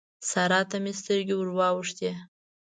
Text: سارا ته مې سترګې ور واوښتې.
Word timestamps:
سارا 0.29 0.61
ته 0.69 0.77
مې 0.83 0.93
سترګې 1.01 1.33
ور 1.37 1.49
واوښتې. 1.57 2.11